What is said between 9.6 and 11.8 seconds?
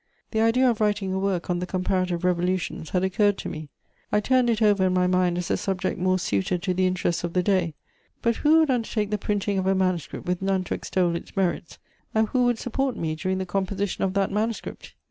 a manuscript with none to extol its merits,